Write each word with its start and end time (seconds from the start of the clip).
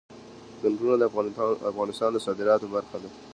ځنګلونه 0.61 0.95
د 0.99 1.03
افغانستان 1.71 2.09
د 2.13 2.17
صادراتو 2.25 2.71
برخه 2.75 2.97
ده. 3.03 3.09